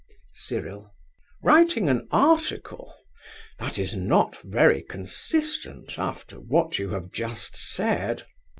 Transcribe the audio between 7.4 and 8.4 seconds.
said.